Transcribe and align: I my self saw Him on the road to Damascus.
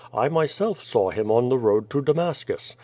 I 0.15 0.29
my 0.29 0.47
self 0.47 0.81
saw 0.81 1.11
Him 1.11 1.29
on 1.29 1.49
the 1.49 1.59
road 1.59 1.91
to 1.91 2.01
Damascus. 2.01 2.75